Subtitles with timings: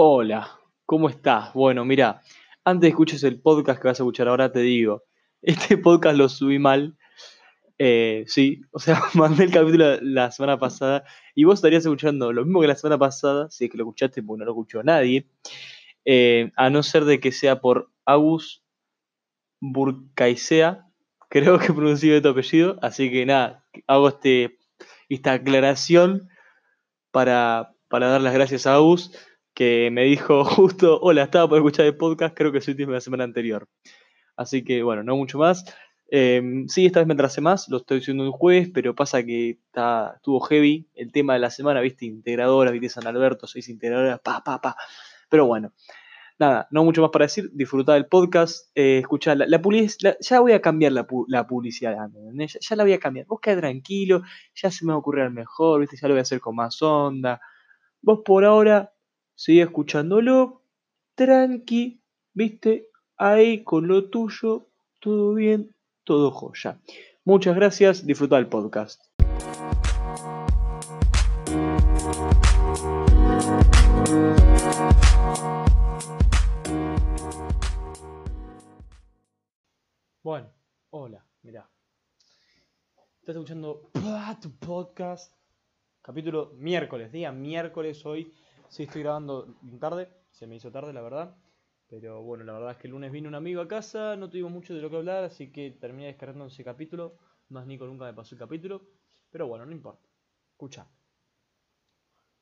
[0.00, 1.52] Hola, ¿cómo estás?
[1.54, 2.22] Bueno, mira,
[2.64, 5.02] antes de escuches el podcast que vas a escuchar ahora, te digo,
[5.42, 6.96] este podcast lo subí mal.
[7.78, 11.02] Eh, sí, o sea, mandé el capítulo la semana pasada
[11.34, 14.22] y vos estarías escuchando lo mismo que la semana pasada, si es que lo escuchaste,
[14.22, 15.26] porque no lo escuchó nadie,
[16.04, 18.62] eh, a no ser de que sea por Agus
[19.60, 20.86] Burkaisea,
[21.28, 24.60] creo que pronuncié tu apellido, así que nada, hago este,
[25.08, 26.28] esta aclaración
[27.10, 29.10] para, para dar las gracias a Agus
[29.58, 33.00] que me dijo justo, hola, estaba por escuchar el podcast, creo que soy de la
[33.00, 33.66] semana anterior.
[34.36, 35.64] Así que bueno, no mucho más.
[36.12, 39.50] Em, sí, esta vez me atrasé más, lo estoy haciendo un jueves, pero pasa que
[39.50, 44.20] está, estuvo heavy el tema de la semana, viste, integradora, viste, San Alberto, seis integradoras,
[44.20, 44.76] pa, pa, pa.
[45.28, 45.72] Pero bueno,
[46.38, 50.52] nada, no mucho más para decir, disfrutar del podcast, eh, escuchar la, publicidad, ya voy
[50.52, 51.04] a cambiar la,
[51.48, 54.22] publicidad, ya, ya, la voy a cambiar, vos quedá tranquilo,
[54.54, 56.80] ya se me va a ocurrir mejor, viste, ya lo voy a hacer con más
[56.80, 57.40] onda.
[58.00, 58.92] Vos por ahora
[59.38, 60.62] seguí escuchándolo,
[61.14, 62.00] tranqui,
[62.34, 64.66] viste, ahí con lo tuyo,
[64.98, 66.80] todo bien, todo joya.
[67.24, 69.00] Muchas gracias, disfruta el podcast.
[80.24, 80.50] Bueno,
[80.90, 81.70] hola, mirá.
[83.20, 83.88] Estás escuchando
[84.42, 85.32] tu podcast,
[86.02, 88.34] capítulo miércoles, día miércoles hoy,
[88.68, 91.36] Sí, estoy grabando tarde, se me hizo tarde la verdad.
[91.88, 94.52] Pero bueno, la verdad es que el lunes vino un amigo a casa, no tuvimos
[94.52, 97.16] mucho de lo que hablar, así que terminé descargando ese capítulo.
[97.48, 98.82] Más Nico nunca me pasó el capítulo.
[99.30, 100.06] Pero bueno, no importa.
[100.52, 100.86] Escucha.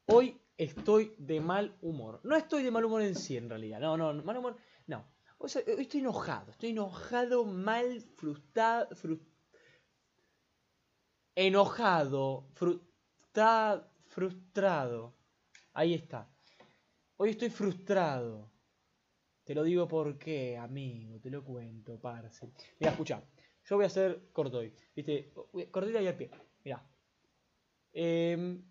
[0.07, 2.21] Hoy estoy de mal humor.
[2.25, 3.79] No estoy de mal humor en sí, en realidad.
[3.79, 4.57] No, no, mal humor.
[4.89, 5.05] No.
[5.39, 6.51] hoy estoy enojado.
[6.51, 8.89] Estoy enojado, mal, frustrado.
[11.37, 12.49] enojado.
[12.55, 13.91] Frustrado.
[14.07, 15.16] Frustrado.
[15.77, 16.27] Ahí está.
[17.19, 18.51] Hoy estoy frustrado.
[19.45, 22.51] Te lo digo porque, amigo, te lo cuento, parce.
[22.81, 23.23] Mira, escucha.
[23.63, 24.73] Yo voy a hacer corto hoy.
[24.95, 25.35] ¿Viste?
[25.71, 26.31] Cortita y al pie.
[26.65, 26.83] Mira.
[27.93, 28.65] Em,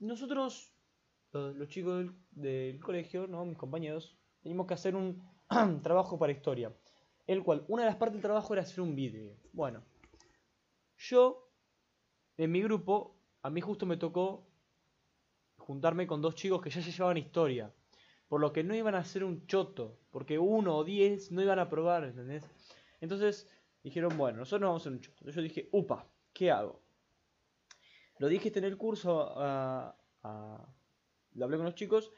[0.00, 0.74] nosotros,
[1.30, 3.44] los, chicos del, colegio, ¿no?
[3.44, 5.22] mis compañeros, teníamos que hacer un
[5.84, 6.76] trabajo para historia.
[7.28, 9.36] El cual, una de las partes del trabajo era hacer un vídeo.
[9.52, 9.84] Bueno,
[10.96, 11.48] yo,
[12.36, 14.49] en mi grupo, a mí justo me tocó
[15.60, 17.72] juntarme con dos chicos que ya se llevaban historia.
[18.28, 19.98] Por lo que no iban a hacer un choto.
[20.10, 22.12] Porque uno o diez no iban a probar.
[23.00, 23.48] Entonces
[23.82, 25.30] dijeron, bueno, nosotros no vamos a hacer un choto.
[25.30, 26.80] Yo dije, upa, ¿qué hago?
[28.18, 32.12] Lo dije en el curso, lo hablé con los chicos.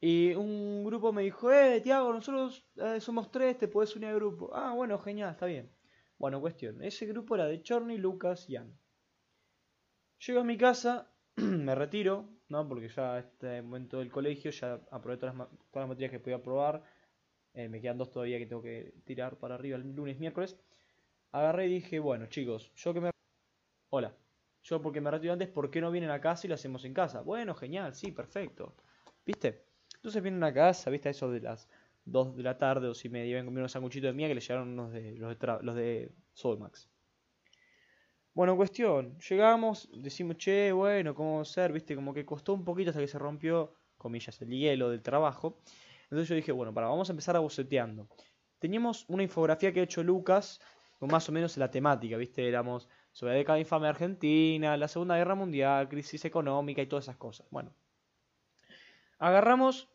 [0.00, 4.14] Y un grupo me dijo, eh, Tiago, nosotros eh, somos tres, te puedes unir al
[4.14, 4.50] grupo.
[4.54, 5.70] Ah, bueno, genial, está bien.
[6.18, 6.82] Bueno, cuestión.
[6.82, 8.74] Ese grupo era de Chorny, Lucas y Ann.
[10.26, 12.68] Llego a mi casa, me retiro, ¿no?
[12.68, 15.48] Porque ya este momento del colegio ya aprobé todas las,
[15.88, 16.82] materias que podía probar.
[17.54, 20.56] Eh, me quedan dos todavía que tengo que tirar para arriba el lunes, miércoles.
[21.32, 23.10] Agarré y dije, bueno, chicos, yo que me...
[23.90, 24.14] Hola.
[24.62, 26.92] Yo porque me retiro antes, ¿por qué no vienen a casa y lo hacemos en
[26.92, 27.22] casa?
[27.22, 28.74] Bueno, genial, sí, perfecto.
[29.24, 29.64] ¿Viste?
[29.94, 31.08] Entonces vienen a casa, ¿viste?
[31.08, 31.66] Eso de las
[32.04, 34.34] 2 de la tarde, o si me iban a comer unos sanguchitos de mía que
[34.34, 36.89] le llegaron unos de los de, los de Soulmax.
[38.40, 41.74] Bueno, cuestión, llegamos, decimos, che, bueno, ¿cómo ser?
[41.74, 45.58] Viste, como que costó un poquito hasta que se rompió, comillas, el hielo del trabajo.
[46.04, 48.08] Entonces yo dije, bueno, para, vamos a empezar a boceteando.
[48.58, 50.58] Teníamos una infografía que ha hecho Lucas,
[50.98, 55.18] con más o menos la temática, viste, éramos sobre la década infame Argentina, la Segunda
[55.18, 57.46] Guerra Mundial, crisis económica y todas esas cosas.
[57.50, 57.74] Bueno,
[59.18, 59.90] agarramos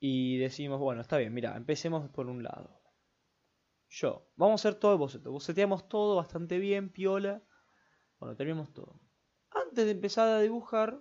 [0.00, 2.83] y decimos, bueno, está bien, mira, empecemos por un lado
[3.94, 4.28] yo.
[4.36, 5.30] Vamos a hacer todo el boceto.
[5.30, 7.42] Boceteamos todo bastante bien, piola.
[8.18, 9.00] Bueno, terminamos todo.
[9.50, 10.98] Antes de empezar a dibujar,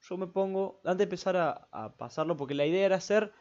[0.00, 3.32] yo me pongo, antes de empezar a, pasarlo, porque la idea era hacer,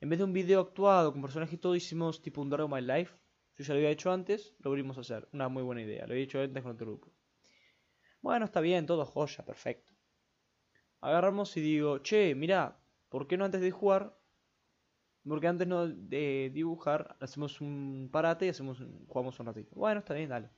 [0.00, 2.80] en vez de un video actuado con personajes y todo, hicimos tipo un Dragon My
[2.80, 3.16] Life.
[3.56, 5.28] Yo ya lo había hecho antes, lo volvimos a hacer.
[5.32, 7.12] Una muy buena idea, lo había hecho antes con otro grupo.
[8.20, 9.92] Bueno, está bien, todo joya, perfecto.
[11.00, 14.16] Agarramos y digo, che, mira, ¿por qué no antes de jugar
[15.26, 19.74] porque antes no de dibujar, hacemos un parate y hacemos jugamos un ratito.
[19.76, 20.50] Bueno, está bien, dale.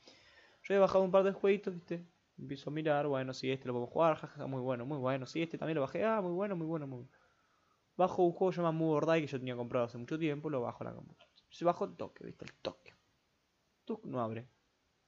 [0.62, 2.06] Yo he bajado un par de jueguitos, ¿viste?
[2.38, 5.26] Empiezo a mirar, bueno, si este lo podemos jugar, jajaja, muy bueno, muy bueno.
[5.26, 7.12] Si este también lo bajé, ah, muy bueno, muy bueno, muy bueno.
[7.96, 10.60] Bajo un juego llamado Move or Die que yo tenía comprado hace mucho tiempo, lo
[10.62, 11.32] bajo a la computadora.
[11.50, 12.44] Se bajó el toque, ¿viste?
[12.46, 12.94] El toque.
[13.84, 14.48] Tuk no abre.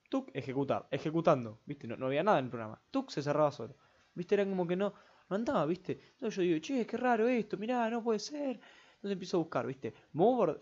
[0.09, 1.88] Tuk ejecutar, ejecutando, ¿viste?
[1.88, 2.81] No, no había nada en el programa.
[2.91, 3.75] Tuk se cerraba solo.
[4.14, 4.37] ¿Viste?
[4.37, 4.94] Era como que no,
[5.29, 5.99] no andaba, ¿viste?
[6.12, 8.61] Entonces yo digo, che, qué raro esto, mirá, no puede ser.
[8.96, 9.94] Entonces empiezo a buscar, ¿viste?
[10.12, 10.58] Move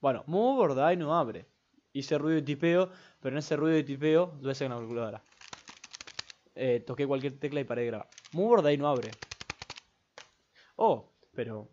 [0.00, 1.46] Bueno, Move or Die no abre.
[1.92, 2.90] Hice ruido de tipeo,
[3.20, 5.22] pero en ese ruido de tipeo, lo hice en la calculadora.
[6.54, 8.08] Eh, toqué cualquier tecla y paré de grabar.
[8.32, 9.10] Move or Die no abre.
[10.76, 11.68] Oh, pero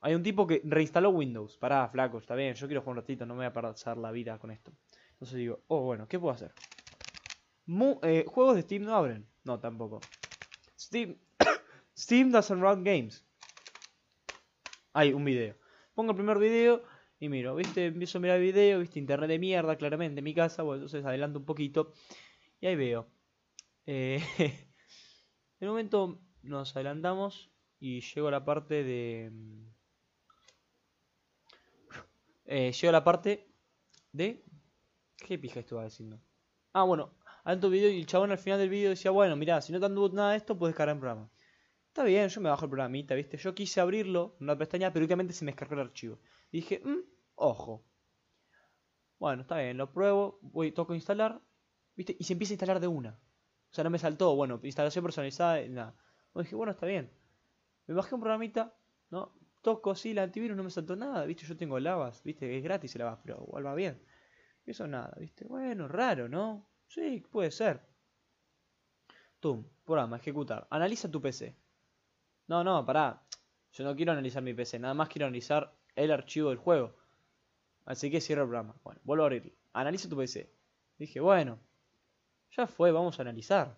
[0.00, 1.56] hay un tipo que reinstaló Windows.
[1.58, 4.10] Pará, flaco, está bien, yo quiero jugar un ratito, no me voy a pasar la
[4.10, 4.72] vida con esto.
[5.12, 6.52] Entonces digo, oh, bueno, ¿qué puedo hacer?
[8.02, 9.26] Eh, juegos de Steam no abren.
[9.44, 10.00] No, tampoco.
[10.78, 11.16] Steam,
[11.96, 13.24] Steam doesn't run games.
[14.96, 15.54] Hay un video.
[15.94, 16.82] Pongo el primer video
[17.20, 17.84] y miro, ¿viste?
[17.84, 18.98] Empiezo a mirar el video, ¿viste?
[18.98, 20.62] Internet de mierda, claramente, en mi casa.
[20.62, 21.92] Bueno, entonces adelanto un poquito.
[22.60, 23.06] Y ahí veo.
[23.84, 24.22] Eh,
[25.60, 29.28] en momento nos adelantamos y llego a la parte de...
[29.34, 29.68] Mm,
[32.46, 33.46] eh, llego a la parte
[34.12, 34.46] de...
[35.18, 36.18] ¿Qué pija estuve diciendo?
[36.72, 37.12] Ah, bueno,
[37.44, 39.84] alto video y el chabón al final del video decía, bueno, mira, si no te
[39.84, 41.30] han nada de esto, puedes cargar el programa.
[41.96, 43.38] Está bien, yo me bajo el programita, ¿viste?
[43.38, 46.18] Yo quise abrirlo en una pestaña, pero últimamente se me descargó el archivo.
[46.50, 46.98] Y dije, mmm,
[47.36, 47.86] ojo.
[49.18, 51.40] Bueno, está bien, lo pruebo, voy, toco instalar,
[51.94, 52.14] ¿viste?
[52.18, 53.18] Y se empieza a instalar de una.
[53.70, 55.96] O sea, no me saltó, bueno, instalación personalizada, nada.
[56.34, 57.10] Y dije, bueno, está bien.
[57.86, 58.74] Me bajé un programita,
[59.08, 59.32] ¿no?
[59.62, 61.46] Toco así el antivirus, no me saltó nada, ¿viste?
[61.46, 62.58] Yo tengo lavas, ¿viste?
[62.58, 64.02] Es gratis el lavas, pero igual va bien.
[64.66, 65.46] Eso nada, ¿viste?
[65.46, 66.68] Bueno, raro, ¿no?
[66.88, 67.80] Sí, puede ser.
[69.40, 70.66] Tum, programa, ejecutar.
[70.68, 71.56] Analiza tu PC.
[72.48, 73.22] No, no, pará.
[73.72, 76.94] Yo no quiero analizar mi PC, nada más quiero analizar el archivo del juego.
[77.84, 78.74] Así que cierro el programa.
[78.82, 79.52] Bueno, vuelvo a abrirlo.
[79.72, 80.50] Analiza tu PC.
[80.98, 81.58] Dije, bueno,
[82.56, 83.76] ya fue, vamos a analizar.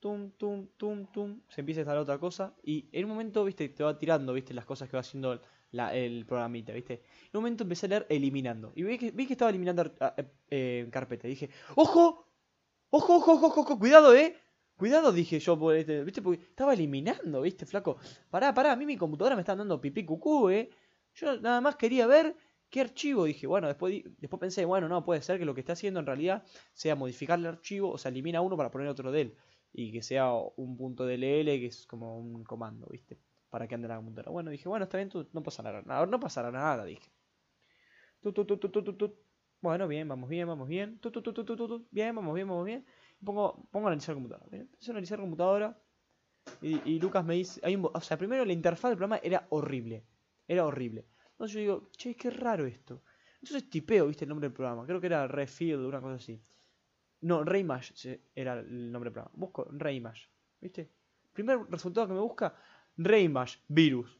[0.00, 1.40] Tum, tum, tum, tum.
[1.48, 2.54] Se empieza a instalar otra cosa.
[2.62, 5.40] Y en un momento, viste, te va tirando, viste, las cosas que va haciendo
[5.72, 6.94] el programita, viste.
[6.94, 8.72] En un momento empecé a leer eliminando.
[8.74, 11.28] Y vi que, estaba eliminando uh, eh, carpeta.
[11.28, 12.26] Dije, ¡ojo!
[12.90, 13.78] ¡Ojo, ojo, ojo, ojo!
[13.78, 14.36] ¡Cuidado, eh!
[14.76, 16.20] Cuidado, dije yo, este, ¿viste?
[16.20, 17.96] Porque estaba eliminando, ¿viste, flaco?
[18.28, 20.68] Pará, pará, a mí mi computadora me está dando pipí cucú, ¿eh?
[21.14, 22.36] Yo nada más quería ver
[22.68, 23.24] qué archivo.
[23.24, 26.06] Dije, bueno, después, después pensé, bueno, no, puede ser que lo que está haciendo en
[26.06, 26.44] realidad
[26.74, 29.36] sea modificar el archivo, o sea, elimina uno para poner otro de él.
[29.72, 33.18] Y que sea un punto DLL, que es como un comando, ¿viste?
[33.48, 34.30] Para que ande la computadora.
[34.30, 36.04] Bueno, dije, bueno, está bien, no pasará nada.
[36.04, 37.10] No pasará nada, dije.
[39.62, 41.00] Bueno, bien, vamos bien, vamos bien.
[41.90, 42.84] Bien, vamos bien, vamos bien
[43.24, 44.46] pongo, pongo a analizar computadora.
[44.50, 45.78] Empiezo a analizar computadora
[46.60, 50.04] y, Lucas me dice, hay un, o sea, primero la interfaz del programa era horrible,
[50.46, 51.06] era horrible.
[51.32, 53.02] Entonces yo digo, che, qué raro esto.
[53.42, 56.40] Entonces tipeo, viste, el nombre del programa, creo que era Refield, una cosa así.
[57.22, 59.32] No, Reimage era el nombre del programa.
[59.34, 60.28] Busco Reimage,
[60.60, 60.90] viste.
[61.32, 62.54] Primer resultado que me busca,
[62.96, 64.18] Reimage, virus.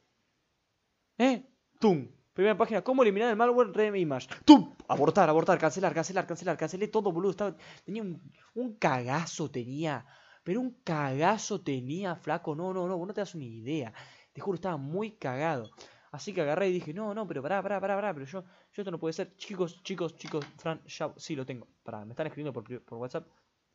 [1.18, 1.42] ¿Eh?
[1.80, 2.08] Tum.
[2.36, 4.28] Primera página, ¿cómo eliminar el malware Reimage?
[4.44, 4.76] ¡Tum!
[4.88, 7.56] Abortar, abortar, cancelar, cancelar, cancelar, cancelé todo, boludo.
[7.82, 10.04] Tenía un, cagazo, tenía.
[10.44, 12.54] Pero un cagazo tenía, flaco.
[12.54, 13.94] No, no, no, no te das una idea.
[14.34, 15.70] Te juro, estaba muy cagado.
[16.12, 18.82] Así que agarré y dije, no, no, pero pará, pará, pará, pará, pero yo, yo
[18.82, 19.34] esto no puede ser.
[19.38, 21.66] Chicos, chicos, chicos, Fran, ya, sí lo tengo.
[21.82, 23.26] Pará, me están escribiendo por, por WhatsApp.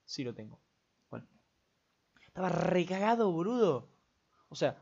[0.05, 0.61] Sí lo tengo.
[1.09, 1.25] Bueno.
[2.27, 3.89] Estaba recagado, boludo.
[4.49, 4.77] O sea,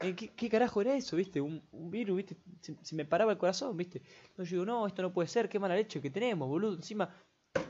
[0.00, 1.40] eh, ¿qué, carajo era eso, viste?
[1.40, 4.02] Un, virus, viste, se, me paraba el corazón, viste.
[4.28, 6.74] Entonces yo digo, no, esto no puede ser, qué mala leche que tenemos, boludo.
[6.74, 7.14] Encima,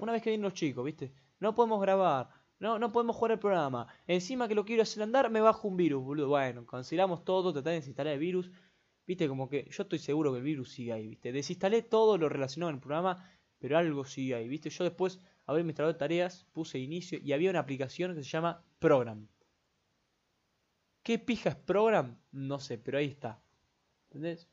[0.00, 2.28] una vez que vienen los chicos, viste, no podemos grabar,
[2.58, 3.86] no, no podemos jugar el programa.
[4.06, 6.28] Encima que lo quiero hacer andar, me bajo un virus, boludo.
[6.28, 8.50] Bueno, cancelamos todo, traté de desinstalar el virus.
[9.06, 11.32] Viste, como que yo estoy seguro que el virus sigue ahí, viste.
[11.32, 14.70] Desinstalé todo lo relacionado en el programa, pero algo sigue ahí, viste.
[14.70, 18.30] Yo después abrí mi instalador de tareas, puse inicio y había una aplicación que se
[18.30, 19.28] llama Program.
[21.04, 22.18] ¿Qué pija es program?
[22.32, 23.38] No sé, pero ahí está.
[24.06, 24.48] ¿Entendés?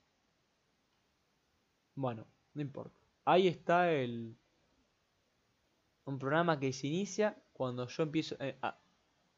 [1.96, 3.00] Bueno, no importa.
[3.24, 4.36] Ahí está el...
[6.04, 8.36] Un programa que se inicia cuando yo empiezo...
[8.40, 8.78] Eh, a,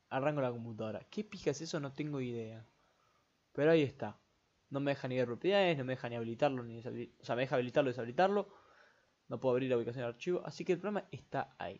[0.09, 1.05] arranco la computadora.
[1.11, 1.79] ¿Qué pija es eso?
[1.79, 2.65] No tengo idea.
[3.53, 4.17] Pero ahí está.
[4.71, 7.21] No me deja ni ver propiedades, no me deja ni habilitarlo, ni deshabilitarlo.
[7.21, 8.49] O sea, me deja habilitarlo, deshabilitarlo.
[9.27, 10.41] No puedo abrir la ubicación del archivo.
[10.45, 11.79] Así que el programa está ahí.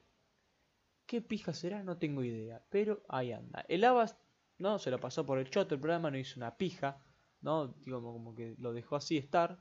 [1.08, 1.82] ¿Qué pija será?
[1.82, 2.64] No tengo idea.
[2.70, 3.66] Pero ahí anda.
[3.68, 4.23] El Avast
[4.64, 4.80] ¿no?
[4.80, 6.98] Se lo pasó por el choto el programa, no hizo una pija,
[7.42, 7.68] ¿no?
[7.68, 9.60] Digo, como que lo dejó así estar.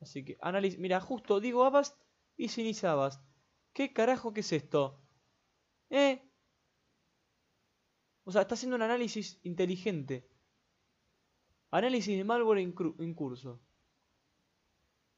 [0.00, 1.96] Así que, análisis, mira, justo digo Avast
[2.36, 2.96] y se inicia.
[3.72, 5.00] ¿Qué carajo que es esto?
[5.90, 6.20] ¿Eh?
[8.24, 10.28] O sea, está haciendo un análisis inteligente.
[11.70, 13.60] Análisis de malware en, curso.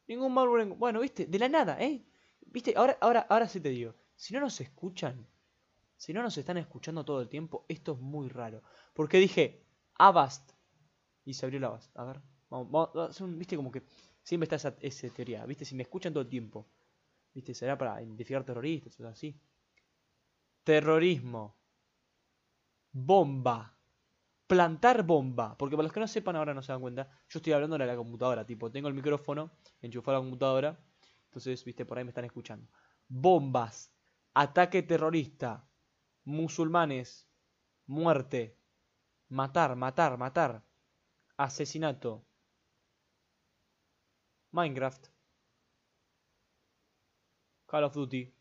[0.07, 0.79] Ningún malware en...
[0.79, 2.05] Bueno, viste, de la nada, ¿eh?
[2.43, 3.95] Viste, ahora, ahora, ahora sí te digo.
[4.17, 5.26] Si no nos escuchan,
[6.00, 8.62] si no nos están escuchando todo el tiempo, esto es muy raro.
[8.95, 9.66] Porque dije,
[9.99, 10.52] Avast.
[11.26, 11.95] Y se abrió la Avast.
[11.95, 12.90] A ver, vamos,
[13.37, 13.83] viste como que
[14.23, 15.45] siempre está esa, esa, teoría.
[15.45, 16.71] Viste, si me escuchan todo el tiempo.
[17.35, 19.38] Viste, será para identificar terroristas o así.
[20.64, 21.59] Terrorismo.
[22.92, 23.76] Bomba.
[24.47, 25.54] Plantar bomba.
[25.59, 27.11] Porque para los que no sepan ahora no se dan cuenta.
[27.28, 28.47] Yo estoy hablando de la computadora.
[28.47, 29.50] Tipo, tengo el micrófono
[29.83, 30.80] enchufado a la computadora.
[31.25, 32.66] Entonces, viste, por ahí me están escuchando.
[33.07, 33.92] Bombas.
[34.33, 35.66] Ataque terrorista
[36.25, 37.27] musulmanes,
[37.87, 38.57] muerte,
[39.29, 40.62] matar, matar, matar.
[41.37, 42.25] asesinato,
[44.53, 45.07] Minecraft,
[47.67, 48.35] Call of Duty,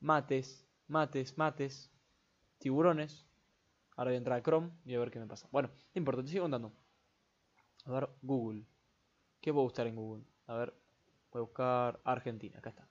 [0.00, 1.90] mates, mates, mates,
[2.58, 3.24] tiburones.
[3.96, 5.48] Ahora voy a entrar a Chrome y a ver qué me pasa.
[5.52, 6.72] Bueno, no importa, sigo contando.
[7.86, 8.66] A ver, Google.
[9.40, 10.24] ¿Qué puedo buscar en Google?
[10.48, 10.74] A ver,
[11.30, 12.88] voy a buscar Argentina, acá está.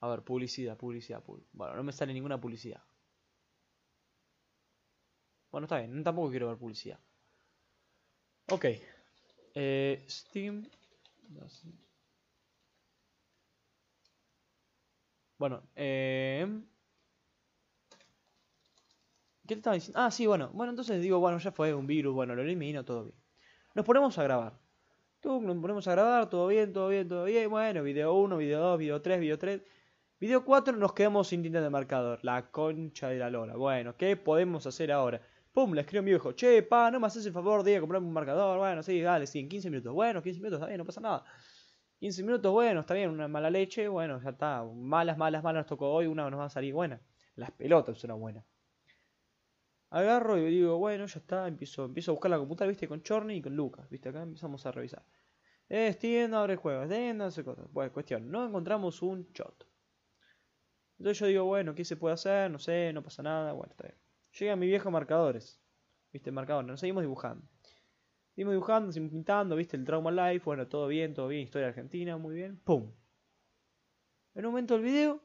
[0.00, 1.52] A ver, publicidad, publicidad, publicidad.
[1.54, 2.82] Bueno, no me sale ninguna publicidad.
[5.52, 6.98] Bueno, está bien, tampoco quiero ver publicidad.
[8.50, 8.64] Ok.
[9.54, 10.66] Eh, Steam.
[15.38, 16.46] Bueno, eh...
[19.46, 20.00] ¿Qué te estaba diciendo?
[20.00, 20.50] Ah, sí, bueno.
[20.54, 23.16] Bueno, entonces digo, bueno, ya fue un virus, bueno, lo elimino, todo bien.
[23.74, 24.58] Nos ponemos a grabar.
[25.22, 27.50] Nos ponemos a grabar, todo bien, todo bien, todo bien.
[27.50, 29.62] Bueno, video 1, video 2, video 3, video 3.
[30.18, 32.20] Video 4 nos quedamos sin tinta de marcador.
[32.22, 33.56] La concha de la lora.
[33.56, 35.20] Bueno, ¿qué podemos hacer ahora?
[35.52, 36.32] Pum, le escribo a mi viejo.
[36.32, 38.58] Che, pa, no me haces el favor de comprarme un marcador.
[38.58, 39.92] Bueno, sí, dale, sí, en 15 minutos.
[39.92, 41.24] Bueno, 15 minutos, está bien, no pasa nada.
[41.98, 44.64] 15 minutos, bueno, está bien, una mala leche, bueno, ya está.
[44.64, 47.00] Malas, malas, malas nos tocó hoy, una nos va a salir buena.
[47.36, 48.44] Las pelotas son buena.
[49.90, 53.34] Agarro y digo, bueno, ya está, empiezo, empiezo a buscar la computadora, viste, con Chorny
[53.36, 55.04] y con Lucas, viste, acá empezamos a revisar.
[56.00, 57.70] Tienda, abre juegos, tienda, hace cosas.
[57.72, 59.66] Bueno, cuestión, no encontramos un shot.
[60.98, 62.50] Entonces yo digo, bueno, ¿qué se puede hacer?
[62.50, 64.01] No sé, no pasa nada, bueno, está bien.
[64.38, 65.60] Llega mi viejo marcadores,
[66.12, 67.46] viste, marcadores, nos seguimos dibujando.
[68.30, 72.16] Seguimos dibujando, seguimos pintando, viste, el Trauma Life, bueno, todo bien, todo bien, historia argentina,
[72.16, 72.90] muy bien, ¡pum!
[74.34, 75.22] En un momento del video,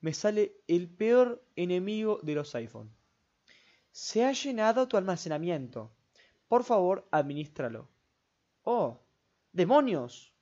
[0.00, 2.94] me sale el peor enemigo de los iPhone.
[3.90, 5.92] Se ha llenado tu almacenamiento.
[6.46, 7.88] Por favor, administralo.
[8.62, 9.00] ¡Oh!
[9.52, 10.32] ¡Demonios!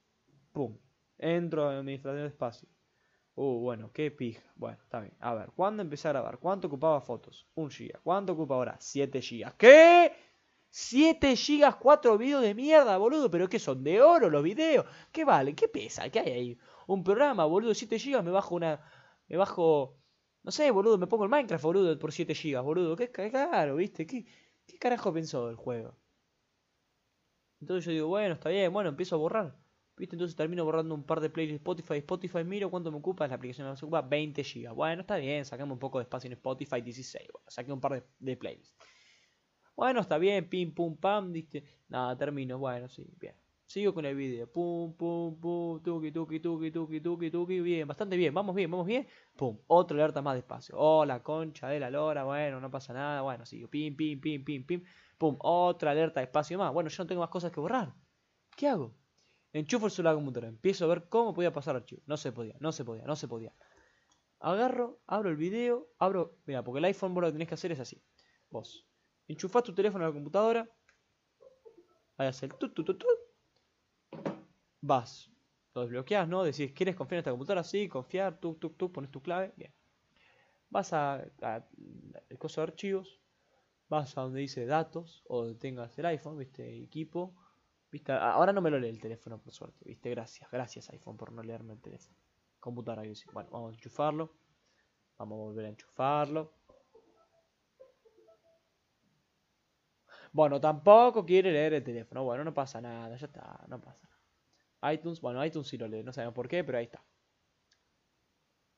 [0.52, 0.76] ¡Pum!
[1.16, 2.68] Entro en administración de espacio.
[3.36, 4.42] Uh, bueno, qué pija.
[4.56, 5.12] Bueno, está bien.
[5.20, 6.38] A ver, ¿cuándo empecé a grabar?
[6.38, 7.46] ¿Cuánto ocupaba fotos?
[7.54, 8.00] Un giga.
[8.02, 8.76] ¿Cuánto ocupa ahora?
[8.80, 9.54] 7 gigas.
[9.58, 10.12] ¿Qué?
[10.70, 13.30] 7 gigas, 4 videos de mierda, boludo.
[13.30, 13.84] ¿Pero qué son?
[13.84, 14.86] ¿De oro los videos?
[15.12, 15.54] ¿Qué vale?
[15.54, 16.08] ¿Qué pesa?
[16.10, 16.58] ¿Qué hay ahí?
[16.86, 18.80] Un programa, boludo, 7 gigas, me bajo una...
[19.28, 19.98] Me bajo...
[20.42, 22.96] No sé, boludo, me pongo el Minecraft, boludo, por 7 gigas, boludo.
[22.96, 24.06] Qué caro, ¿viste?
[24.06, 24.24] ¿Qué,
[24.66, 25.94] ¿Qué carajo pensó del juego?
[27.60, 29.65] Entonces yo digo, bueno, está bien, bueno, empiezo a borrar.
[29.96, 30.14] ¿Viste?
[30.14, 31.94] Entonces termino borrando un par de playlists Spotify.
[31.98, 33.26] Spotify miro cuánto me ocupa.
[33.26, 34.74] La aplicación me ocupa 20 GB.
[34.74, 37.28] Bueno, está bien, sacamos un poco de espacio en Spotify 16.
[37.32, 38.76] Bueno, saqué un par de, playlists.
[39.74, 41.64] Bueno, está bien, pim, pum, pam, ¿viste?
[41.88, 42.58] Nada, termino.
[42.58, 43.34] Bueno, sí, bien.
[43.64, 44.46] Sigo con el video.
[44.46, 47.60] Pum, pum, pum, tuki, tuki, tuki, tuki, tuki, tuki.
[47.60, 48.34] Bien, bastante bien.
[48.34, 49.06] Vamos bien, vamos bien.
[49.34, 50.76] Pum, otro alerta más despacio.
[50.78, 52.24] Oh, la concha de la lora.
[52.24, 53.22] Bueno, no pasa nada.
[53.22, 53.68] Bueno, sigo.
[53.68, 54.82] Pim, pim, pim, pim, pim.
[55.18, 56.72] Pum, otra alerta despacio más.
[56.72, 57.94] Bueno, yo no tengo más cosas que borrar.
[58.56, 58.94] ¿Qué hago?
[59.56, 60.48] Enchufo el celular la computadora.
[60.48, 62.02] Empiezo a ver cómo podía pasar archivo.
[62.04, 63.54] No se podía, no se podía, no se podía.
[64.38, 66.36] Agarro, abro el video, abro.
[66.44, 68.02] Mira, porque el iPhone vos lo que tenés que hacer es así.
[68.50, 68.86] Vos
[69.26, 70.68] enchufás tu teléfono a la computadora.
[72.18, 73.02] Ahí hace el tut, tut, tut,
[74.82, 75.30] Vas.
[75.74, 76.44] Lo desbloqueas, ¿no?
[76.44, 77.64] Decís, ¿quieres confiar en esta computadora?
[77.64, 79.54] Sí, confiar, tuk, tuk, tuk, pones tu clave.
[79.56, 79.72] Bien.
[80.68, 81.24] Vas a,
[82.28, 83.20] el coso de archivos.
[83.88, 87.34] Vas a donde dice datos o donde tengas el iPhone, viste, equipo
[88.08, 89.84] Ahora no me lo lee el teléfono, por suerte.
[89.84, 90.10] ¿Viste?
[90.10, 92.16] Gracias, gracias iPhone por no leerme el teléfono.
[92.60, 93.02] Computadora,
[93.32, 94.32] Bueno, vamos a enchufarlo.
[95.18, 96.52] Vamos a volver a enchufarlo.
[100.32, 102.24] Bueno, tampoco quiere leer el teléfono.
[102.24, 104.06] Bueno, no pasa nada, ya está, no pasa
[104.82, 104.92] nada.
[104.92, 107.02] iTunes, bueno, iTunes sí lo lee, no sabemos por qué, pero ahí está.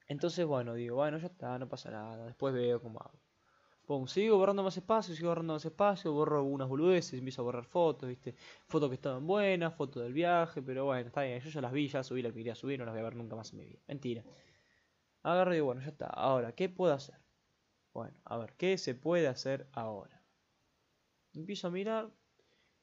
[0.06, 2.26] Entonces, bueno, digo, bueno, ya está, no pasa nada.
[2.26, 3.18] Después veo cómo hago
[4.06, 8.08] sigo borrando más espacio, sigo borrando más espacio, borro algunas boludeces, empiezo a borrar fotos,
[8.08, 8.34] ¿viste?
[8.66, 11.88] Fotos que estaban buenas, fotos del viaje, pero bueno, está bien, yo ya las vi,
[11.88, 13.64] ya subí la que quería subir, no las voy a ver nunca más en mi
[13.64, 13.80] vida.
[13.88, 14.24] Mentira.
[15.22, 16.06] Agarro y bueno, ya está.
[16.06, 17.16] Ahora, ¿qué puedo hacer?
[17.94, 20.22] Bueno, a ver, ¿qué se puede hacer ahora?
[21.32, 22.10] Empiezo a mirar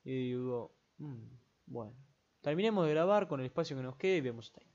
[0.04, 1.24] y digo, mm,
[1.68, 1.94] bueno,
[2.42, 4.68] terminemos de grabar con el espacio que nos quede y vemos ahí.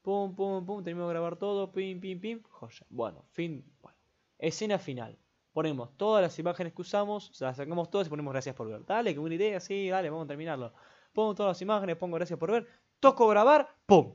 [0.00, 2.86] Pum, pum, pum, terminamos de grabar todo, pim, pim, pim, joya.
[2.88, 3.98] Bueno, fin, bueno.
[4.38, 5.21] Escena final
[5.52, 8.84] ponemos todas las imágenes que usamos, o las sacamos todas y ponemos gracias por ver.
[8.84, 10.72] Dale, que buena idea, sí, dale, vamos a terminarlo.
[11.12, 12.66] Pongo todas las imágenes, pongo gracias por ver,
[13.00, 14.14] toco grabar, ¡pum!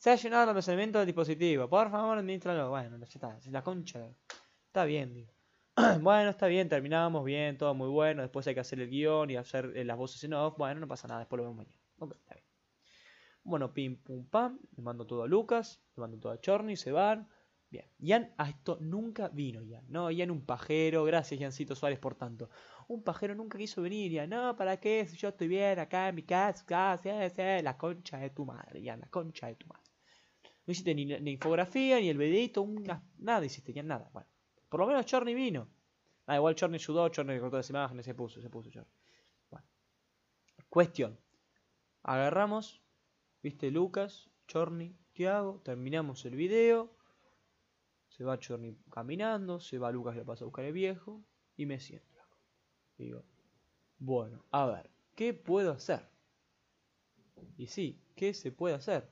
[0.00, 1.68] Se ha llenado el almacenamiento del dispositivo.
[1.68, 2.70] Por favor, administralo.
[2.70, 4.08] Bueno, ya está, es la concha.
[4.66, 5.30] Está bien, digo.
[6.00, 8.22] bueno, está bien, terminamos bien, todo muy bueno.
[8.22, 10.56] Después hay que hacer el guion y hacer eh, las voces en off.
[10.56, 12.14] Bueno, no pasa nada, después lo vemos mañana.
[12.18, 12.46] está bien.
[13.42, 14.58] Bueno, pim, pum, pam.
[14.74, 17.28] Le mando todo a Lucas, le mando todo a Chorny, se van.
[17.70, 19.84] Bien, Ian a esto nunca vino, Ian.
[19.88, 22.50] No, Ian un pajero, gracias Iancito Suárez por tanto.
[22.88, 24.30] Un pajero nunca quiso venir, Ian.
[24.30, 25.06] No, ¿para qué?
[25.06, 26.98] Si yo estoy bien acá en mi casa,
[27.62, 29.84] la concha de tu madre, Ian, la concha de tu madre.
[30.66, 32.66] No hiciste ni la infografía, ni el videito,
[33.18, 34.10] nada hiciste, Ian, nada.
[34.12, 34.28] Bueno,
[34.68, 35.68] por lo menos Chorny vino.
[36.26, 38.90] Ah, igual Chorny ayudó, Chorny cortó las imágenes, se puso, se puso Chorny.
[39.48, 39.66] Bueno.
[40.68, 41.18] Cuestión.
[42.02, 42.82] Agarramos,
[43.42, 46.99] viste, Lucas, Chorny, Tiago, terminamos el video.
[48.20, 51.24] Se va Chorny caminando, se va Lucas, le pasa a buscar el viejo
[51.56, 52.20] y me siento.
[52.98, 53.24] Digo,
[53.98, 56.06] bueno, a ver, ¿qué puedo hacer?
[57.56, 59.08] Y sí, ¿qué se puede hacer?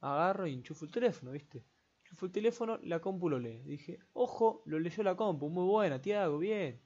[0.00, 1.62] Agarro y enchufo el teléfono, ¿viste?
[2.00, 3.60] Enchufo el teléfono, la compu lo lee.
[3.64, 6.80] Dije, ojo, lo leyó la compu, muy buena, Tiago, bien.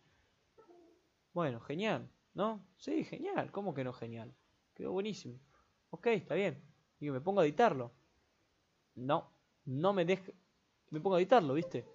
[1.32, 2.66] Bueno, genial, ¿no?
[2.78, 4.34] Sí, genial, ¿cómo que no genial?
[4.74, 5.38] Quedó buenísimo.
[5.90, 6.60] Ok, está bien.
[6.98, 7.92] Digo, me pongo a editarlo.
[8.96, 9.30] No,
[9.66, 10.32] no me deja.
[10.92, 11.86] Me pongo a editarlo, ¿viste?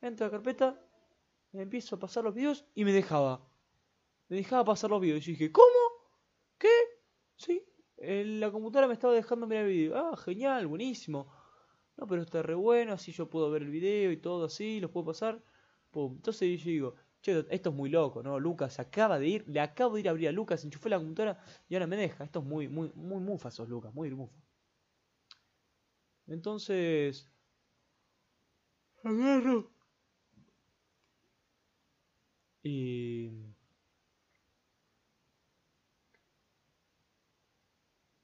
[0.00, 0.80] Entro a la carpeta,
[1.52, 3.46] empiezo a pasar los videos y me dejaba.
[4.28, 5.28] Me dejaba pasar los videos.
[5.28, 5.68] Y dije, ¿cómo?
[6.56, 6.72] ¿Qué?
[7.36, 7.62] Sí,
[7.98, 9.98] la computadora me estaba dejando mirar el video.
[9.98, 11.30] Ah, genial, buenísimo.
[11.98, 14.90] No, pero está re bueno, así yo puedo ver el video y todo así, los
[14.92, 15.42] puedo pasar.
[15.90, 16.14] Pum.
[16.14, 18.40] Entonces yo digo, che, esto es muy loco, ¿no?
[18.40, 21.38] Lucas acaba de ir, le acabo de ir a abrir a Lucas, enchufé la computadora
[21.68, 22.24] y ahora me deja.
[22.24, 24.34] Esto es muy, muy, muy mufa sos, Lucas, muy mufa.
[26.26, 27.30] Entonces,
[29.04, 29.70] agarro.
[32.62, 33.30] Y...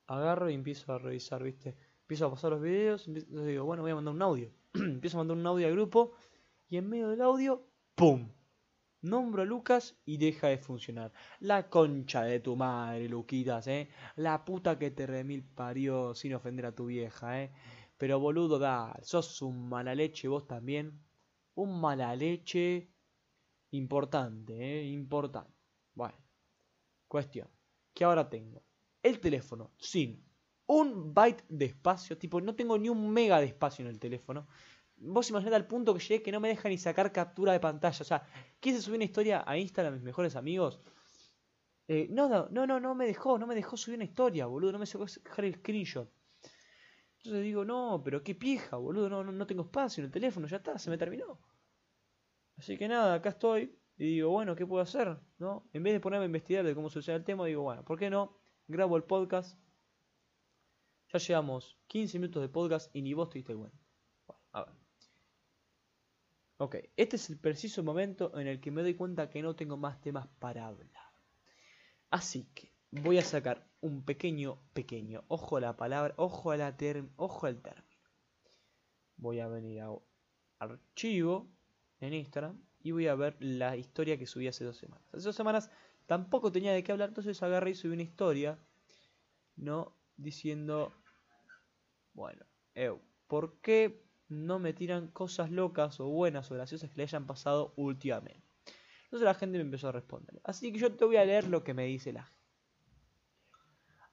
[0.06, 1.76] Agarro y empiezo a revisar, ¿viste?
[2.02, 4.50] Empiezo a pasar los videos, digo, bueno, voy a mandar un audio.
[4.74, 6.12] empiezo a mandar un audio al grupo
[6.68, 8.28] y en medio del audio, ¡pum!
[9.00, 11.12] Nombro a Lucas y deja de funcionar.
[11.38, 13.88] La concha de tu madre, Luquitas, ¿eh?
[14.16, 17.52] La puta que te remil parió sin ofender a tu vieja, ¿eh?
[17.96, 21.00] Pero boludo, da, sos un mala leche vos también.
[21.54, 22.90] Un mala leche
[23.70, 24.84] importante, ¿eh?
[24.86, 25.52] Importante.
[25.94, 26.16] Bueno,
[27.08, 27.48] cuestión.
[27.92, 28.62] ¿Qué ahora tengo?
[29.02, 30.24] El teléfono sin
[30.66, 34.46] un byte de espacio, tipo, no tengo ni un mega de espacio en el teléfono.
[34.96, 37.98] Vos imaginate al punto que llegué que no me deja ni sacar captura de pantalla.
[38.00, 38.26] O sea,
[38.60, 40.80] quise subir una historia a Instagram a mis mejores amigos.
[41.86, 44.78] Eh, no, no, no, no me dejó, no me dejó subir una historia, boludo, no
[44.78, 46.10] me dejó dejar el screenshot.
[47.24, 50.58] Entonces digo, no, pero qué pija, boludo, no, no, tengo espacio en el teléfono, ya
[50.58, 51.40] está, se me terminó.
[52.58, 55.16] Así que nada, acá estoy y digo, bueno, ¿qué puedo hacer?
[55.38, 55.66] ¿No?
[55.72, 58.10] En vez de ponerme a investigar de cómo sucede el tema, digo, bueno, ¿por qué
[58.10, 58.36] no?
[58.68, 59.58] Grabo el podcast.
[61.14, 63.78] Ya llevamos 15 minutos de podcast y ni vos te diste cuenta.
[64.26, 64.74] Bueno, a ver.
[66.58, 69.78] Ok, este es el preciso momento en el que me doy cuenta que no tengo
[69.78, 70.90] más temas para hablar.
[72.10, 76.74] Así que voy a sacar un pequeño, pequeño, ojo a la palabra, ojo, a la
[77.16, 77.84] ojo al término.
[79.16, 79.90] Voy a venir a
[80.58, 81.48] archivo
[82.00, 85.06] en Instagram y voy a ver la historia que subí hace dos semanas.
[85.12, 85.70] Hace dos semanas
[86.06, 88.58] tampoco tenía de qué hablar, entonces agarré y subí una historia,
[89.56, 89.96] ¿no?
[90.16, 90.92] Diciendo,
[92.12, 92.44] bueno,
[93.26, 97.72] ¿por qué no me tiran cosas locas o buenas o graciosas que le hayan pasado
[97.76, 98.42] últimamente?
[99.04, 100.40] Entonces la gente me empezó a responder.
[100.44, 102.33] Así que yo te voy a leer lo que me dice la gente.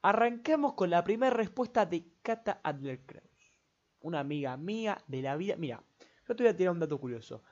[0.04, 3.54] Arrancamos con la primera respuesta de Kata Adler-Kraus,
[4.00, 5.56] una amiga mía de la vida.
[5.58, 5.84] Mira,
[6.28, 7.44] yo te voy a tirar un dato curioso.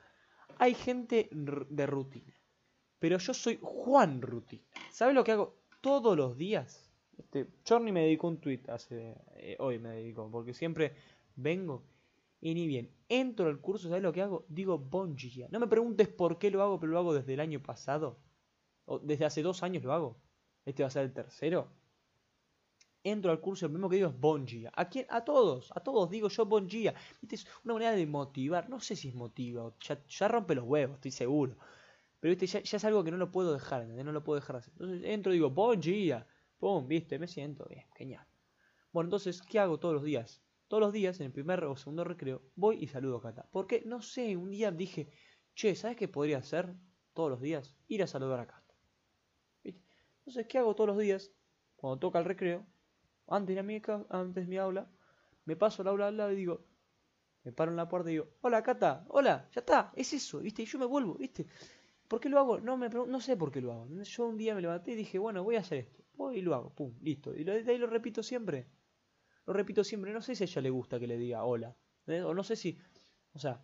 [0.57, 2.33] Hay gente de rutina,
[2.97, 4.63] pero yo soy Juan Rutina.
[4.91, 6.91] ¿Sabes lo que hago todos los días?
[7.17, 10.95] Este, Chorny me dedicó un tweet hace, eh, hoy me dedicó, porque siempre
[11.35, 11.83] vengo
[12.41, 14.45] y ni bien entro al curso, ¿sabes lo que hago?
[14.49, 15.47] Digo Bongia.
[15.51, 18.19] No me preguntes por qué lo hago, pero lo hago desde el año pasado.
[18.85, 20.19] O desde hace dos años lo hago.
[20.65, 21.78] Este va a ser el tercero
[23.03, 24.71] entro al curso, lo primero que digo es Bongia.
[24.75, 25.05] ¿A quién?
[25.09, 26.93] A todos, a todos digo yo Bongia.
[27.21, 27.35] ¿Viste?
[27.35, 31.11] Es una manera de motivar, no sé si es motiva, ya, rompe los huevos, estoy
[31.11, 31.57] seguro.
[32.19, 32.47] Pero ¿viste?
[32.47, 34.73] Ya, es algo que no lo puedo dejar, No lo puedo dejar hacer.
[34.73, 36.27] Entonces entro y digo Bongia.
[36.59, 38.27] Pum, viste, me siento bien, genial.
[38.91, 40.41] Bueno, entonces, ¿qué hago todos los días?
[40.67, 43.47] Todos los días, en el primer o segundo recreo, voy y saludo a Cata.
[43.51, 45.09] Porque, no sé, un día dije,
[45.55, 46.75] che, ¿sabes qué podría hacer
[47.13, 47.75] todos los días?
[47.87, 48.75] Ir a saludar a Cata.
[49.63, 49.83] ¿Viste?
[50.19, 51.31] Entonces, ¿qué hago todos los días?
[51.75, 52.67] Cuando toca el recreo,
[53.29, 54.89] antes de mi, antes mi aula,
[55.45, 56.65] me paso al aula al lado y digo,
[57.43, 60.61] me paro en la puerta y digo, hola Cata, hola, ya está, es eso, ¿viste?
[60.63, 61.47] Y yo me vuelvo, ¿viste?
[62.09, 62.59] ¿Por qué lo hago?
[62.59, 63.87] No, me no sé por qué lo hago.
[63.87, 66.03] Yo un día me levanté y dije, bueno, voy a hacer esto.
[66.15, 67.35] Voy y lo hago, pum, listo.
[67.35, 68.67] Y de ahí lo repito siempre.
[69.45, 70.11] Lo repito siempre.
[70.11, 71.75] No sé si a ella le gusta que le diga hola.
[72.07, 72.23] ¿eh?
[72.23, 72.79] O no sé si,
[73.33, 73.61] o sea,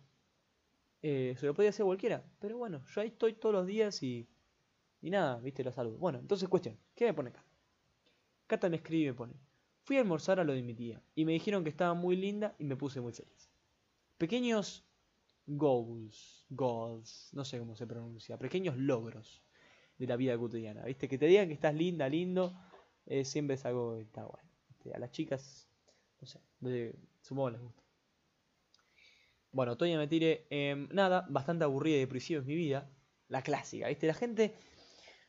[1.02, 2.24] eh, se lo podía hacer cualquiera.
[2.38, 4.28] Pero bueno, yo ahí estoy todos los días y,
[5.02, 5.64] y nada, ¿viste?
[5.64, 5.98] La salud.
[5.98, 7.44] Bueno, entonces cuestión, ¿qué me pone acá?
[8.46, 9.34] Cata me escribe y me pone,
[9.86, 12.56] Fui a almorzar a lo de mi tía y me dijeron que estaba muy linda
[12.58, 13.48] y me puse muy feliz.
[14.18, 14.84] Pequeños
[15.46, 19.44] goals, goals, no sé cómo se pronuncia, pequeños logros
[19.96, 20.82] de la vida cotidiana.
[20.82, 21.06] ¿Viste?
[21.06, 22.58] Que te digan que estás linda, lindo,
[23.06, 24.50] eh, siempre es algo que está bueno.
[24.92, 25.68] A las chicas,
[26.20, 26.40] no sé,
[27.22, 27.82] supongo les gusta.
[29.52, 30.48] Bueno, Toña me tire,
[30.90, 32.90] nada, bastante aburrida y depresiva es mi vida.
[33.28, 34.08] La clásica, ¿viste?
[34.08, 34.56] La gente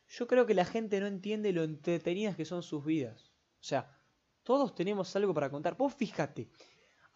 [0.07, 3.31] Yo creo que la gente no entiende lo entretenidas que son sus vidas.
[3.61, 3.96] O sea,
[4.47, 5.75] todos tenemos algo para contar.
[5.75, 6.47] Vos fíjate,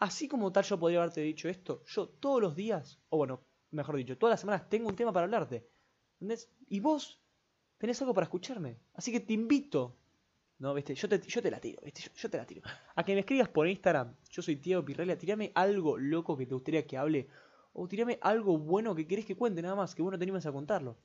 [0.00, 3.40] así como tal yo podría haberte dicho esto, yo todos los días, o bueno,
[3.70, 5.66] mejor dicho, todas las semanas tengo un tema para hablarte.
[6.16, 6.50] ¿Entendés?
[6.68, 7.22] Y vos
[7.78, 8.80] tenés algo para escucharme.
[8.92, 9.96] Así que te invito.
[10.58, 11.80] No, viste, yo te, yo te la tiro.
[12.14, 12.60] Yo, te la tiro.
[12.96, 16.52] A que me escribas por Instagram, yo soy Tiago Pirrelia, tirame algo loco que te
[16.52, 17.28] gustaría que hable.
[17.72, 20.52] O tirame algo bueno que querés que cuente, nada más, que vos no te a
[20.52, 20.98] contarlo.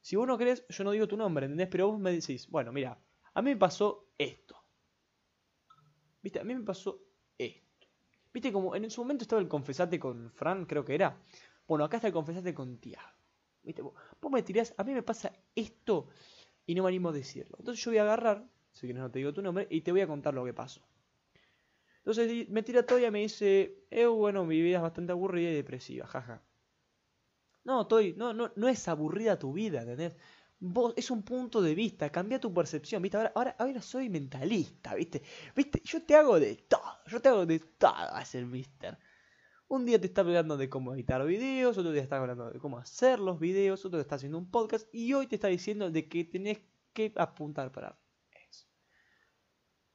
[0.00, 1.66] Si vos no querés, yo no digo tu nombre, ¿entendés?
[1.68, 2.96] Pero vos me decís, bueno, mira,
[3.34, 4.57] a mí me pasó esto.
[6.22, 6.40] ¿Viste?
[6.40, 7.00] A mí me pasó
[7.36, 7.86] esto.
[8.32, 8.52] ¿Viste?
[8.52, 11.16] Como en su momento estaba el confesate con Fran, creo que era.
[11.66, 13.08] Bueno, acá está el confesate con Tiago.
[13.62, 13.82] ¿Viste?
[13.82, 16.08] Vos me tirás, a mí me pasa esto
[16.66, 17.56] y no me animo a decirlo.
[17.58, 20.00] Entonces yo voy a agarrar, si quieres no te digo tu nombre, y te voy
[20.00, 20.82] a contar lo que pasó.
[21.98, 25.54] Entonces me tira Toya y me dice, eh, bueno, mi vida es bastante aburrida y
[25.54, 26.42] depresiva, jaja.
[27.64, 30.16] No, Toy, no, no, no es aburrida tu vida, ¿entendés?
[30.60, 33.16] Vos, es un punto de vista, cambia tu percepción, ¿viste?
[33.16, 35.22] Ahora, ahora, ahora soy mentalista, ¿viste?
[35.54, 35.80] ¿Viste?
[35.84, 38.98] Yo te hago de todo, yo te hago de todo a ser mister.
[39.68, 42.78] Un día te está hablando de cómo editar videos, otro día está hablando de cómo
[42.78, 46.08] hacer los videos, otro te está haciendo un podcast y hoy te está diciendo de
[46.08, 46.60] que tenés
[46.92, 47.96] que apuntar para
[48.48, 48.66] eso.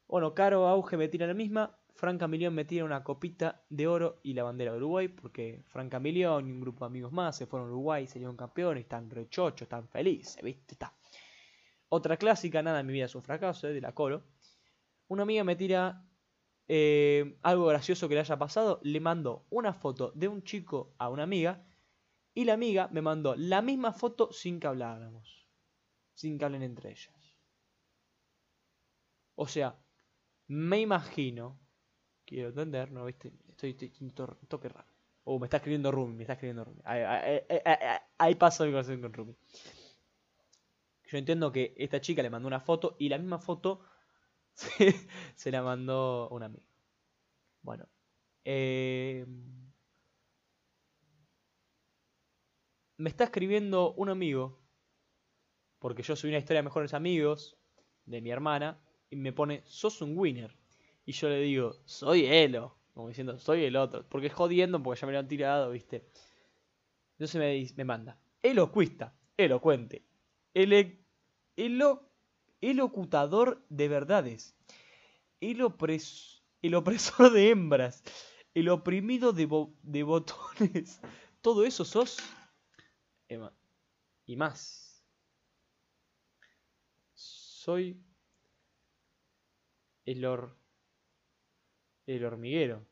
[0.07, 4.19] Bueno, Caro Auge me tira la misma, Fran Camilión me tira una copita de oro
[4.23, 7.45] y la bandera de Uruguay, porque Fran Camilión y un grupo de amigos más se
[7.45, 10.73] fueron a Uruguay, salieron campeones, están rechochos, están felices, ¿viste?
[10.73, 10.93] Está.
[11.89, 13.73] Otra clásica, nada en mi vida es un fracaso, ¿eh?
[13.73, 14.23] de la Colo.
[15.07, 16.03] Una amiga me tira
[16.67, 21.09] eh, algo gracioso que le haya pasado, le mando una foto de un chico a
[21.09, 21.63] una amiga
[22.33, 25.47] y la amiga me mandó la misma foto sin que habláramos,
[26.13, 27.37] sin que hablen entre ellas.
[29.35, 29.79] O sea,
[30.47, 31.59] me imagino,
[32.33, 33.05] quiero entender, ¿no?
[33.05, 33.31] ¿Viste?
[33.49, 34.11] Estoy, estoy,
[34.47, 34.87] toque raro.
[35.25, 36.81] Oh, me está escribiendo Rumi, me está escribiendo Rumi.
[36.83, 39.35] Ahí, paso mi conversación con Rumi.
[41.05, 43.85] Yo entiendo que esta chica le mandó una foto y la misma foto
[45.35, 46.65] se, la mandó un amigo.
[47.61, 47.87] Bueno.
[48.45, 49.25] Eh,
[52.97, 54.59] me está escribiendo un amigo.
[55.77, 57.57] Porque yo subí una historia de mejores amigos
[58.05, 58.81] de mi hermana.
[59.09, 60.62] Y me pone, sos un winner.
[61.05, 62.77] Y yo le digo, soy Elo.
[62.93, 64.07] Como diciendo, soy el otro.
[64.07, 66.05] Porque jodiendo, porque ya me lo han tirado, ¿viste?
[67.13, 70.03] Entonces me, me manda, elocuista, elocuente,
[70.53, 70.99] ele,
[71.55, 72.09] elo,
[72.61, 74.55] el locutador de verdades,
[75.39, 75.61] el,
[76.61, 78.03] el opresor de hembras,
[78.53, 79.47] el oprimido de,
[79.83, 80.99] de botones.
[81.41, 82.17] Todo eso sos.
[84.25, 85.03] Y más.
[87.15, 88.01] Soy
[90.05, 90.57] el, or,
[92.07, 92.85] el hormiguero.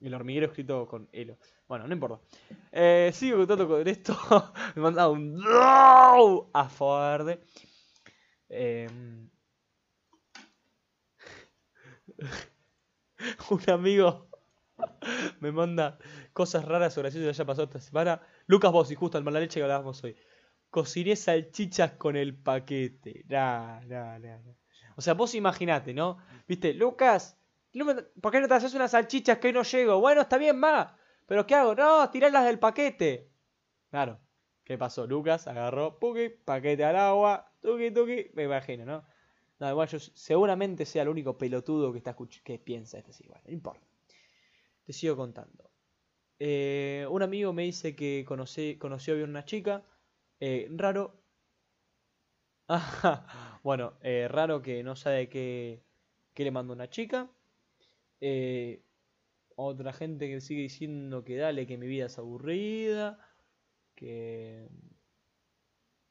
[0.00, 1.38] El hormiguero escrito con elo.
[1.68, 2.20] Bueno, no importa.
[2.72, 4.16] Eh, sigo contando con esto.
[4.74, 5.40] Me manda un
[6.52, 7.38] a Ford.
[8.48, 9.30] Em,
[13.50, 14.28] un amigo
[15.40, 15.98] me manda
[16.32, 18.20] cosas raras o graciosas que haya pasado esta semana.
[18.46, 20.16] Lucas Bossi, justo al mala leche que hablábamos hoy.
[20.70, 23.24] Cociné salchichas con el paquete.
[23.28, 24.38] Nah, nah, nah,
[24.96, 26.18] O sea, vos imaginate, ¿no?
[26.46, 27.36] Viste, Lucas,
[28.20, 29.98] ¿Por qué no te haces unas salchichas que hoy no llego?
[30.00, 30.96] Bueno, está bien, ma.
[31.26, 31.74] ¿Pero qué hago?
[31.74, 33.30] No, tirarlas del paquete.
[33.90, 34.20] Claro.
[34.64, 35.06] ¿Qué pasó?
[35.06, 38.30] Lucas agarró, puki, paquete al agua, tuki, tuki.
[38.34, 39.04] Me imagino, ¿no?
[39.58, 43.24] No, igual yo seguramente sea el único pelotudo que, está que piensa esto así.
[43.24, 43.86] Igual, no importa.
[44.84, 45.70] Te sigo contando.
[46.38, 49.82] Eh, un amigo me dice que conoció bien una chica.
[50.40, 51.21] Eh, raro.
[53.62, 55.82] bueno, eh, raro que no sabe qué,
[56.34, 57.30] qué le mandó una chica.
[58.20, 58.82] Eh,
[59.56, 63.18] otra gente que sigue diciendo que dale, que mi vida es aburrida.
[63.94, 64.68] Que.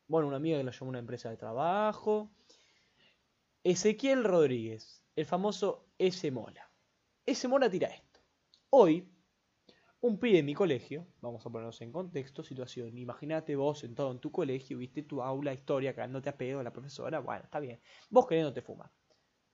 [0.08, 2.32] Bueno, una amiga que lo llamó una empresa de trabajo.
[3.64, 6.30] Ezequiel Rodríguez, el famoso S.
[6.32, 6.70] Mola.
[7.26, 7.48] S.
[7.48, 8.20] Mola tira esto.
[8.72, 9.08] Hoy,
[10.02, 12.98] un pibe en mi colegio, vamos a ponernos en contexto, situación.
[12.98, 16.74] Imagínate vos sentado en tu colegio, viste tu aula, historia, cagándote a pedo a la
[16.74, 17.20] profesora.
[17.20, 17.80] Bueno, está bien.
[18.10, 18.92] Vos queriéndote fumar.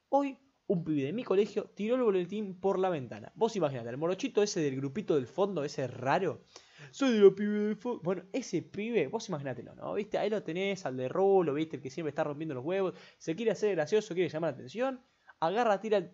[0.10, 3.32] Hoy un pibe de mi colegio tiró el boletín por la ventana.
[3.36, 6.44] Vos imaginate, el morochito ese del grupito del fondo, ese raro.
[6.92, 8.02] Soy de los pibes del fondo.
[8.04, 9.94] Bueno, ese pibe, vos imagínatelo, ¿no?
[9.96, 10.18] ¿Viste?
[10.18, 11.76] Ahí lo tenés, al de rolo, ¿viste?
[11.76, 12.94] El que siempre está rompiendo los huevos.
[13.18, 15.02] Se quiere hacer gracioso, quiere llamar la atención.
[15.40, 16.12] Agarra, tira el,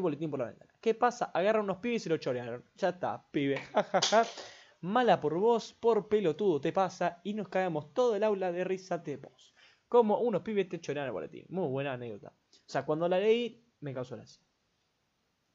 [0.00, 0.72] boletín por la ventana.
[0.80, 1.26] ¿Qué pasa?
[1.26, 2.64] Agarra unos pibes y lo chorearon.
[2.76, 3.60] Ya está, pibe.
[4.82, 7.20] Mala por vos, por pelotudo te pasa.
[7.24, 9.54] Y nos caemos todo el aula de risa de vos.
[9.88, 11.46] Como unos pibes te chorean el boletín.
[11.48, 12.32] Muy buena anécdota.
[12.52, 14.42] O sea, cuando la leí, me causó gracia.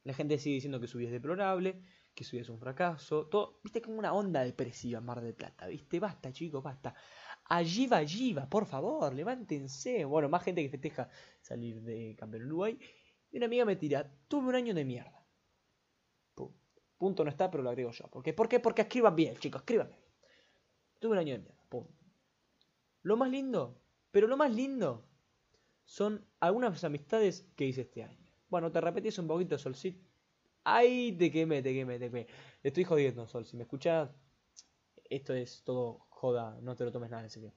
[0.03, 1.83] La gente sigue diciendo que su vida es deplorable,
[2.15, 3.27] que su vida es un fracaso.
[3.27, 5.99] Todo, viste, como una onda depresiva en Mar del Plata, viste.
[5.99, 6.95] Basta, chicos, basta.
[7.45, 10.05] Allí va, allí va, por favor, levántense.
[10.05, 11.09] Bueno, más gente que festeja
[11.41, 12.79] salir de campeón Uruguay.
[13.31, 15.21] Y una amiga me tira, tuve un año de mierda.
[17.01, 18.07] Punto no está, pero lo agrego yo.
[18.09, 18.31] ¿Por qué?
[18.31, 18.47] ¿Por?
[18.61, 19.99] Porque escriban bien, chicos, escriban bien.
[20.99, 21.65] Tuve un año de mierda.
[21.67, 21.91] Punto.
[23.01, 25.03] Lo más lindo, pero lo más lindo,
[25.83, 28.31] son algunas amistades que hice este año.
[28.49, 30.05] Bueno, te repetís un poquito, Solcito.
[30.63, 32.27] Ay, te quemé, te quemé, te quemé.
[32.61, 33.45] Estoy jodiendo, Sol.
[33.45, 34.11] Si me escuchas,
[35.09, 37.51] esto es todo joda, no te lo tomes nada en serio.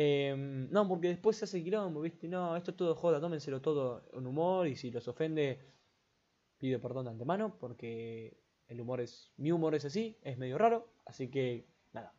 [0.00, 2.28] Em, no, porque después se hace quilombo, ¿viste?
[2.28, 5.58] No, esto es todo joda, tómenselo todo en humor y si los ofende,
[6.56, 10.86] pido perdón de antemano porque el humor es, mi humor es así, es medio raro,
[11.04, 12.14] así que nada,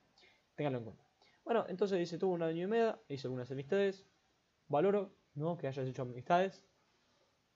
[0.56, 1.04] ténganlo en cuenta.
[1.46, 4.06] Bueno, entonces dice, tuvo un año y medio, hice algunas amistades,
[4.68, 5.58] valoro, ¿no?
[5.58, 6.62] Que hayas hecho amistades.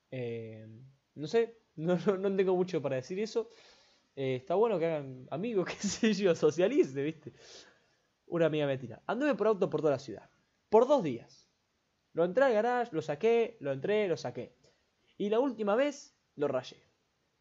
[0.10, 3.50] Em, no sé, no, no, tengo mucho para decir eso.
[4.16, 7.34] Eh, está bueno que hagan amigos, que se yo, socialice, ¿viste?
[8.34, 9.00] Una amiga me tira.
[9.06, 10.28] Anduve por auto por toda la ciudad.
[10.70, 11.48] Por dos días.
[12.14, 14.56] Lo entré al garage, lo saqué, lo entré, lo saqué.
[15.20, 16.82] Y la última vez lo rayé.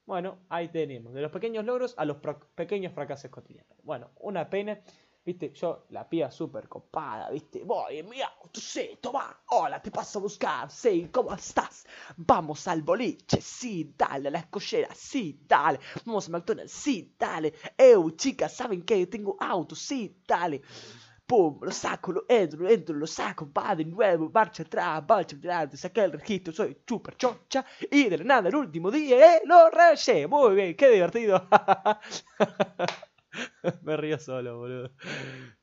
[0.05, 1.15] Bueno, ahí tenemos.
[1.15, 2.19] De los pequeños logros a los
[2.55, 3.79] pequeños fracasos cotidianos.
[3.83, 4.83] Bueno, una pena.
[5.25, 10.19] Viste, yo, la pía súper copada, viste, voy, mira, tú sé, toma, hola, te paso
[10.19, 11.87] a buscar, sí, ¿cómo estás?
[12.17, 17.55] Vamos al boliche, sí, dale, a la escollera, sí, dale, vamos a McDonald's, sí, dale,
[17.79, 19.07] eu, chicas, ¿saben qué?
[19.07, 20.61] Tengo auto, sí, dale.
[21.25, 25.37] Pum, lo saco, lo entro, lo entro, lo saco, va de nuevo, marcha atrás, marcha
[25.37, 29.43] adelante, saqué el registro, soy super chocha, y de la nada el último día, eh,
[29.47, 31.49] lo rayé, muy bien, qué divertido.
[33.83, 34.91] Me río solo, boludo.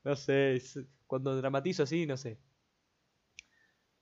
[0.04, 0.60] No sé,
[1.06, 2.38] cuando dramatizo así, no sé.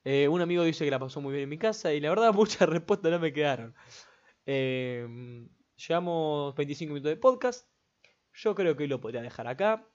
[0.05, 2.33] Eh, un amigo dice que la pasó muy bien en mi casa y la verdad
[2.33, 3.75] muchas respuestas no me quedaron.
[4.45, 5.07] Eh,
[5.75, 7.67] llevamos 25 minutos de podcast.
[8.33, 9.87] Yo creo que hoy lo podría dejar acá.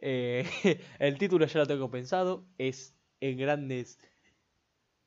[0.00, 0.46] Eh,
[0.98, 2.46] el título ya lo tengo pensado.
[2.58, 3.98] Es en grandes.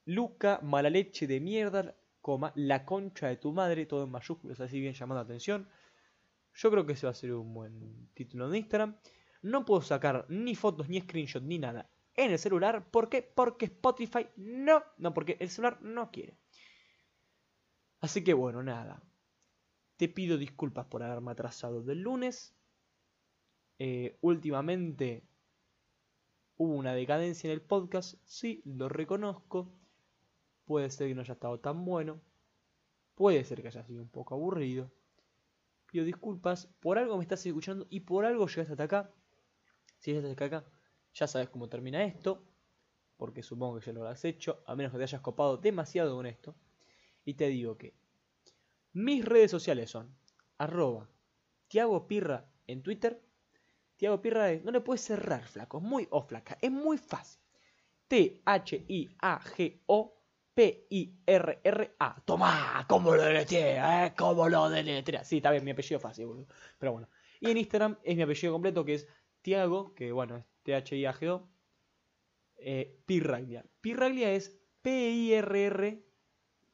[0.05, 4.79] Luca, mala leche de mierda, coma, la concha de tu madre, todo en mayúsculas, así
[4.79, 5.69] bien llamando la atención.
[6.57, 8.97] Yo creo que ese va a ser un buen título de Instagram.
[9.43, 12.89] No puedo sacar ni fotos, ni screenshots, ni nada en el celular.
[12.89, 13.21] ¿Por qué?
[13.21, 14.83] Porque Spotify no.
[14.97, 16.35] No, porque el celular no quiere.
[17.99, 19.03] Así que bueno, nada.
[19.97, 22.55] Te pido disculpas por haberme atrasado del lunes.
[23.77, 25.27] Eh, últimamente
[26.55, 28.15] hubo una decadencia en el podcast.
[28.25, 29.71] Sí, lo reconozco.
[30.65, 32.19] Puede ser que no haya estado tan bueno.
[33.13, 34.96] Puede ser que haya sido un poco aburrido
[35.87, 39.11] pido disculpas, por algo me estás escuchando y por algo llegaste hasta acá.
[39.97, 40.69] Si llegaste hasta acá,
[41.13, 42.45] ya sabes cómo termina esto,
[43.17, 46.25] porque supongo que ya lo has hecho, a menos que te hayas copado demasiado con
[46.25, 46.55] esto.
[47.25, 47.95] Y te digo que
[48.93, 50.15] mis redes sociales son
[50.57, 51.09] arroba
[51.67, 53.21] Tiago Pirra en Twitter.
[53.95, 57.41] Tiago Pirra no le puedes cerrar, flaco, es muy o flaca, es muy fácil.
[58.07, 59.37] T-H-I-A-G-O
[60.57, 62.23] P-I-R-R-A.
[62.25, 64.07] Tomá, ¿cómo lo deletrea?
[64.07, 64.13] ¿Eh?
[64.17, 65.23] ¿Cómo lo deletrea?
[65.23, 66.47] Sí, está bien, mi apellido fácil, boludo.
[66.79, 67.07] Pero bueno.
[67.39, 69.07] Y en Instagram es mi apellido completo, que es
[69.43, 71.47] Tiago, que bueno, es T-H-I-A-G-O.
[72.57, 73.63] Eh, Pirraglia.
[73.81, 76.03] Pirraglia es P-I-R-R,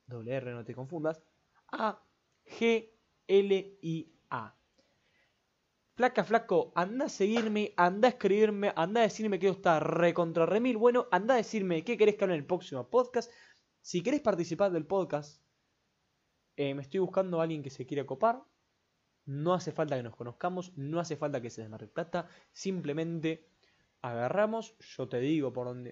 [0.08, 1.22] doble R, no te confundas,
[1.68, 2.94] A-G-L-I-A.
[5.96, 10.46] Flaca, flaco, anda a seguirme, anda a escribirme, anda a decirme que esto está recontra
[10.46, 10.78] remil.
[10.78, 13.30] Bueno, anda a decirme qué querés que hable en el próximo podcast.
[13.84, 15.44] Si querés participar del podcast,
[16.56, 18.42] eh, me estoy buscando a alguien que se quiera copar.
[19.26, 22.30] No hace falta que nos conozcamos, no hace falta que se desmarque plata.
[22.54, 23.46] Simplemente
[24.02, 25.92] agarramos, yo te digo por dónde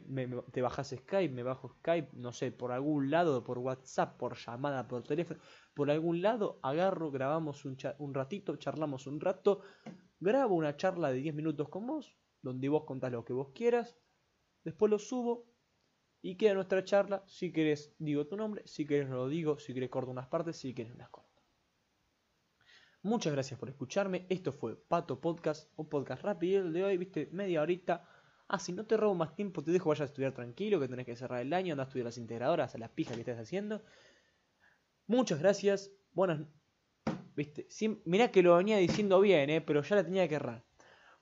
[0.53, 4.87] te bajas Skype, me bajo Skype, no sé, por algún lado, por WhatsApp, por llamada,
[4.87, 5.41] por teléfono,
[5.73, 9.63] por algún lado, agarro, grabamos un, un ratito, charlamos un rato,
[10.21, 13.97] grabo una charla de 10 minutos con vos, donde vos contás lo que vos quieras,
[14.63, 15.50] después lo subo,
[16.21, 17.23] y queda nuestra charla.
[17.27, 18.61] Si querés, digo tu nombre.
[18.65, 19.57] Si querés, no lo digo.
[19.59, 20.57] Si querés, corto unas partes.
[20.57, 21.29] Si querés, unas corto.
[23.03, 24.27] Muchas gracias por escucharme.
[24.29, 25.71] Esto fue Pato Podcast.
[25.75, 26.97] Un podcast rápido el de hoy.
[26.97, 28.07] Viste, media horita.
[28.47, 30.79] Ah, si no te robo más tiempo, te dejo vaya a estudiar tranquilo.
[30.79, 31.73] Que tenés que cerrar el año.
[31.73, 32.75] Anda a estudiar las integradoras.
[32.75, 33.81] A las pijas que estés haciendo.
[35.07, 35.91] Muchas gracias.
[36.13, 36.41] Buenas.
[37.35, 37.67] Viste,
[38.05, 40.63] mirá que lo venía diciendo bien, eh, pero ya la tenía que errar.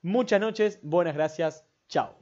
[0.01, 0.79] Muchas noches.
[0.81, 1.65] Buenas gracias.
[1.87, 2.19] Chao.